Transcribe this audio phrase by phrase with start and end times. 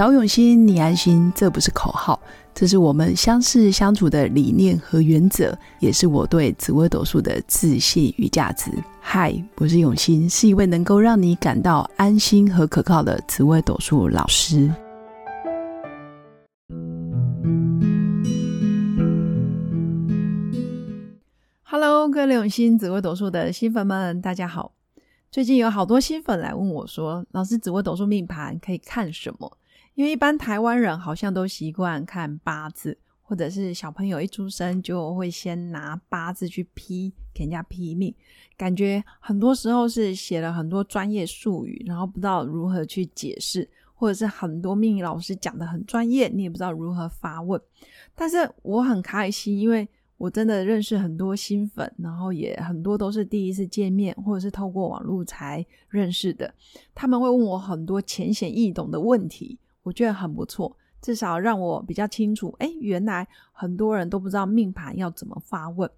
[0.00, 2.18] 找永新，你安心，这不是口号，
[2.54, 8.70] 这是我们相识相处的理念和原则，也是我对紫微斗数的自信与价值。
[8.98, 14.72] 嗨，我是永新，是一位能够让你感到安心和可靠的紫微斗数老师。
[21.64, 24.72] Hello，各位永新紫微斗数的新粉们，大家好。
[25.30, 29.58] 最近有好多新粉来问我说：“老师，紫微斗数命盘可以看什么？”
[30.00, 38.14] 因为一般台湾人好像都习惯看八字，或者是小朋友一出生就会先拿八字去批给人家批命，
[38.56, 47.60] 感觉很多时候是写了很多专业术语，然后不知道如何去解释，或者是很多命理老师讲的很专业，你也不知道如何发问。
[48.14, 49.86] 但是我很开心，因为。
[50.16, 56.52] 我真的认识很多新粉，然后也很多都是第一次见面，或者是透过网络才认识的。
[56.94, 62.54] 他们会问我很多浅显易懂的问题，我觉得很不错，至少让我比较清楚。
[62.58, 65.90] 哎，原来很多人都不知道命盘要怎么发问。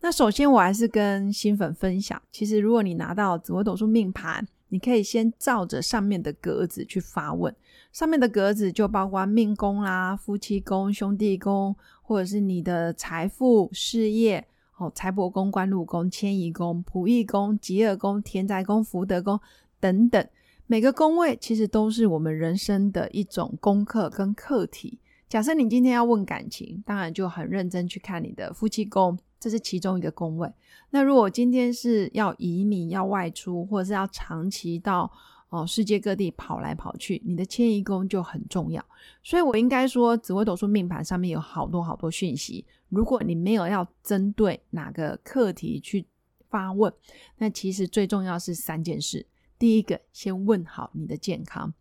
[0.00, 7.54] 那首先我还是跟新粉分享，其实如果你拿到紫微斗数命盘，你可以先照着上面的格子去发问，
[7.92, 14.46] 上面的格子就包括命宫啦、夫妻宫、兄弟宫，或者是你的财富、事业、
[14.78, 19.38] 哦财帛宫、官禄宫、迁移宫、仆役宫、吉厄宫、田宅宫、福德宫
[19.78, 20.26] 等等，
[20.70, 25.00] 每个宫位其实都是我们人生的一种功课跟课题。
[25.28, 29.18] 假设你今天要问感情，当然就很认真去看你的夫妻宫。
[29.40, 30.48] 这是其中一个宫位。
[30.90, 35.10] 那如果今天是要移民、要外出，或者是要长期到
[35.48, 38.84] 哦世界各地跑来跑去，你的迁移宫就很重要。
[39.24, 42.64] 所以我应该说，紫微斗数命盘上面有好多好多讯息。
[42.90, 46.06] 如果你没有要针对哪个课题去
[46.48, 46.92] 发问，
[47.38, 49.26] 那其实最重要是三件事。
[49.60, 51.74] 第一个，先问好你的健康。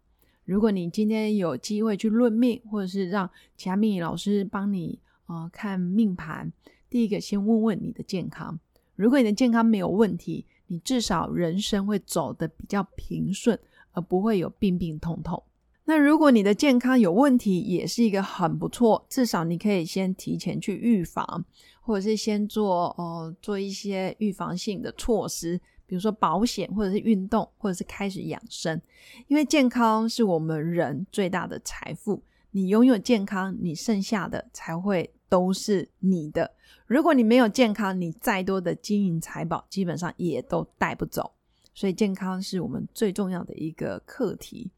[0.44, 6.52] 如果你今天有机会去论命，或者是让其他命理老师帮你呃看命盘。
[6.90, 8.60] 第一个，先问问你的健康。
[8.98, 13.58] 如果你的健康没有问题，你至少人生会走得比较平顺，
[13.94, 15.42] 而不会有病病痛痛。
[15.86, 21.46] 那如果你的健康有问题，也是一个很不错，至少你可以先提前去预防，
[21.80, 28.80] 或者是先做哦做一些预防性的措施，比如说保险，或者是运动，或者是开始养生。
[29.28, 35.12] 因为健康是我们人最大的财富，你拥有健康，你剩下的才会。
[35.30, 36.52] 都是你的。
[36.88, 41.32] 如果你没有健康，你再多的金银财宝基本上也都带不走。
[41.76, 44.72] 所以健康是我们最重要的一个课题。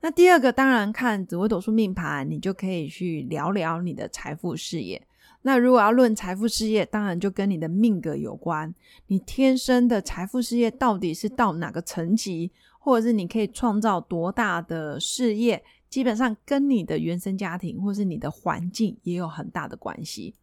[0.00, 5.04] 那第二个，当然看紫微斗数命盘，你就可以去聊聊你的财富事业。
[5.42, 8.74] 那如果要论财富事业，当然就跟你的命格有关。
[9.06, 15.62] 你天生的财富事业到底是到哪个层级，或者是你可以创造多大的事业？
[15.88, 20.34] 基本上跟你的原生家庭或是你的环境也有很大的关系。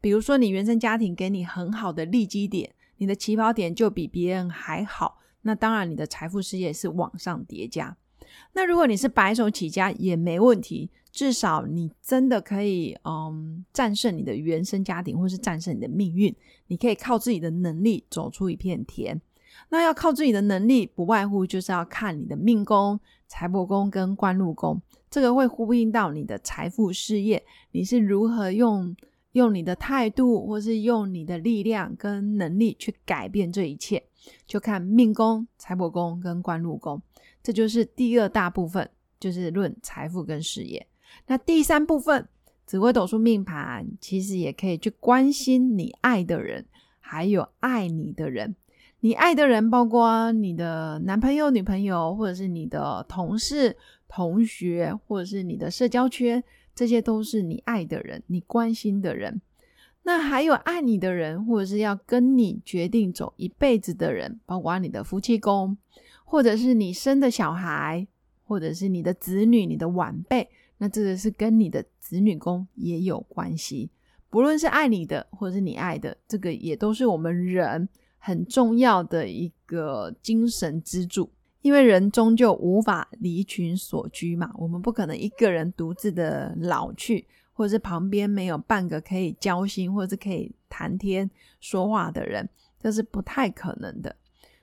[0.00, 7.96] 比如说，你原生家庭给你很好的利基点，你的起跑点就比别人还好，那当然你的财富事业是往上叠加。
[8.52, 16.34] 那如果你是白手起家也没问题，至少你真的可以嗯战胜你的原生家庭，或是战胜你的命运，
[16.68, 19.20] 你可以靠自己的能力走出一片天。
[19.68, 28.94] 那要靠自己的能力，不外乎就是要看你的命宫、财帛宫跟官禄宫，这个会呼应到你的财富事业，你是如何用
[29.32, 34.02] 用你的态度，或是用你的力量跟能力去改变这一切，
[34.46, 37.02] 就看命宫、财帛宫跟官禄宫，
[37.42, 38.88] 这就是第二大部分，
[39.18, 40.86] 就是论财富跟事业。
[41.26, 42.28] 那第三部分，
[42.66, 46.66] 紫微斗数命盘，其实也可以去关心你爱的人，
[47.00, 48.54] 还有爱你的人。
[49.02, 53.76] 你爱的人，包括你的男朋友、女朋友，或者是你的同事、
[54.06, 56.44] 同学，或者是你的社交圈，
[56.74, 59.40] 这些都是你爱的人，你关心的人。
[60.02, 65.76] 那还有爱你的人，或者是要跟你决定走一辈子的人，包括你的夫妻宫，
[66.24, 68.06] 或者是你生的小孩，
[68.44, 70.48] 或者是你的子女、你的晚辈。
[70.80, 73.88] 那这个是跟你的子女宫也有关系。
[74.28, 77.88] 不论是爱你的，或者是你爱的，这个也都是我们人。
[78.22, 81.32] 很重要的一个精神支柱，
[81.62, 91.30] 因为人终究无法离群所居嘛，我们不可能一个人独自的老去，或者是旁边没有半个可以交心或者是可以谈天
[91.60, 92.46] 说话的人，
[92.78, 94.14] 这是不太可能的。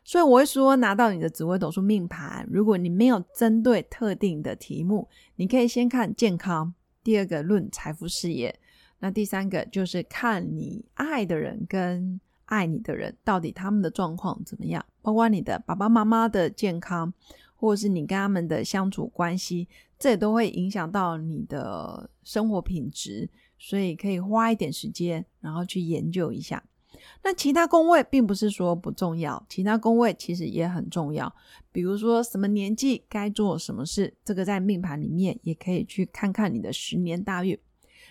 [0.08, 6.74] 所以我会说，拿到你的紫微斗数命盘，如果你没有针对特定的题目，你可以先看健康，
[7.04, 8.58] 第二个论财富事业，
[9.00, 12.22] 那第三个就是看你爱的人跟。
[12.48, 14.86] 爱你的人到底他们的状况怎么样？
[15.02, 17.14] 包括你的爸爸妈妈的健康，
[17.58, 19.68] 或者是你跟他们的相处关系，
[20.00, 23.30] 这也都会影响到你的生活品质，
[23.60, 26.64] 所以可以花一点时间，然后去研究一下。
[27.24, 31.34] 那其他宫位并不是说不重要，其他宫位其实也很重要。
[31.72, 37.58] 比如说什么年纪该做什么事，这个在命盘里面也可以去看看你的十年大运。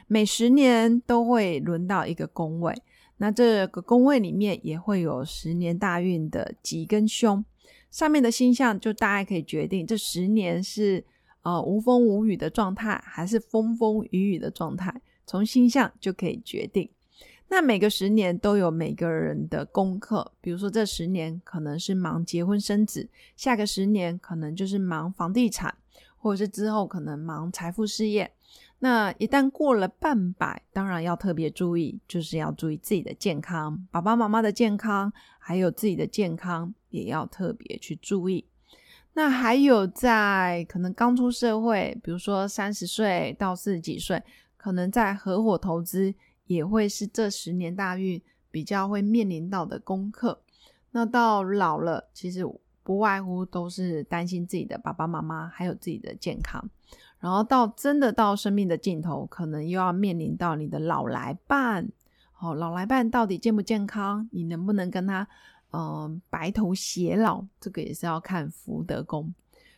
[0.08, 2.74] 每十年都会轮到一个宫位，
[3.16, 7.44] 那这个宫位里面也会有十年大运的吉跟凶，
[7.90, 11.04] 上面的星象就大概可以决定这十年是
[11.42, 16.88] 呃无风无雨的状态，还是风风雨雨的状态，从星象就可以决定。
[17.48, 25.72] 那每个十年都有每个人的功课，比如说这十年可能是忙结婚生子，下个十年可能就是忙房地产，
[26.16, 28.32] 或者是之后可能忙财富事业。
[28.80, 38.44] 那一旦过了半百，当然要特别注意，就是要注意自己的健康，爸爸妈妈的健康，还有自己的健康也要特别去注意。
[39.14, 44.22] 那还有在可能刚出社会，比如说三十岁到四十几岁，
[44.56, 46.12] 可能在合伙投资。
[46.46, 48.20] 也会是这十年大运
[48.50, 50.40] 比较会面临到的功课。
[50.92, 52.46] 那到老了，其实
[52.82, 56.70] 不外乎都是担心自己的爸爸妈妈，还有自己的健康。
[57.18, 61.88] 然后到真的到生命的尽头，可能又要面临到你的老来伴。
[62.38, 64.28] 哦，老来伴到底健不健康？
[64.32, 65.26] 你能不能跟他
[65.72, 67.44] 嗯白头偕老？
[67.58, 69.34] 这个也是要看福德宫。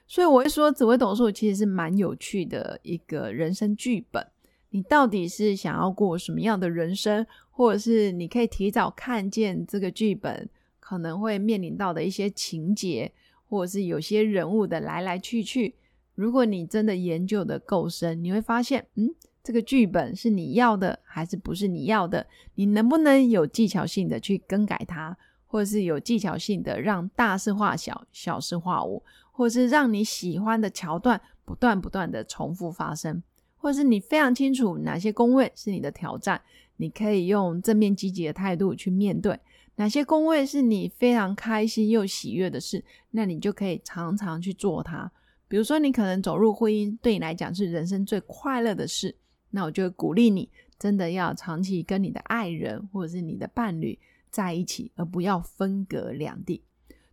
[0.06, 4.26] 所以我会说，紫微斗数其实是蛮有趣的一个人生剧本。
[4.70, 10.48] 你到底是想要过什么样的人生，或者是你可以提早看见这个剧本
[10.78, 13.12] 可能会面临到的一些情节，
[13.48, 15.74] 或者是有些人物的来来去去。
[16.14, 19.08] 如果你真的研究的够深，你会发现，嗯，
[19.42, 22.26] 这个剧本是你要的还是不是你要的？
[22.56, 25.16] 你能不能有技巧性的去更改它，
[25.46, 33.22] 或者是有技巧性的让大事化小，小事化无，或者是让你喜欢的桥段不断不断的重复发生？
[33.58, 36.40] 或是你非常清楚哪些宫位是你的挑战，
[36.76, 39.36] 你可以用正面积极的态度去面对；
[39.76, 45.10] 哪些宫位是你非常开心又喜悦的事，那你就可以常常去做它。
[45.48, 49.14] 比如说，你可能走入婚姻，对你来讲是人生最快乐的事，
[49.50, 53.98] 那我就鼓励你，真的要长期跟你的爱人或者是你的伴侣
[54.30, 56.62] 在一起，而不要分隔两地。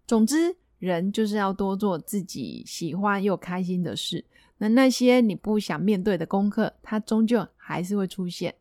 [0.05, 4.23] 总之，人就是要多做自己喜欢又开心的事。
[4.57, 8.53] 那那些你不想面对的功课，它终究还是会出现。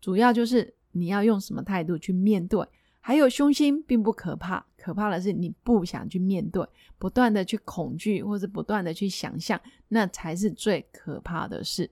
[0.00, 2.66] 主要就是你要用什么态度去面对。
[3.04, 6.64] 还有凶星并不可怕，可怕的是你不想去面对，
[6.98, 11.90] 不断的去恐惧，或是不断的去想象，那才是最可怕的事。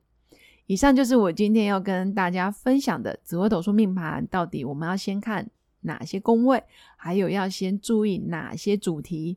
[0.66, 4.25] 以上就是我今天要跟大家分享的紫微斗数命盘。
[4.28, 5.50] 到底我们要先看
[5.81, 6.62] 哪些宫位，
[6.96, 9.37] 还有要先注意哪些主题？